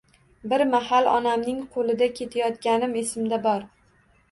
[0.53, 3.71] Bir mahal onamning qo‘lida ketayotganim esimda bor.